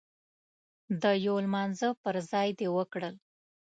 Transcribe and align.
د 1.01 1.03
يو 1.25 1.35
لمانځه 1.45 1.89
پر 2.03 2.15
ځای 2.31 2.49
دې 2.59 2.67
وکړل. 2.77 3.15